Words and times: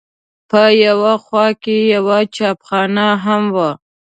په 0.49 0.61
یوه 0.85 1.13
خوا 1.23 1.47
کې 1.63 1.77
یوه 1.93 2.17
چایخانه 2.35 3.07
هم 3.25 3.43
وه. 3.55 3.69